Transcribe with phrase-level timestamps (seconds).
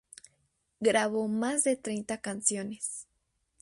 [0.79, 3.05] Grabó más de treinta canciones.